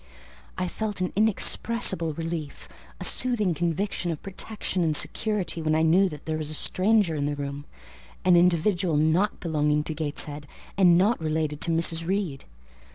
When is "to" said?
9.83-9.93, 11.61-11.71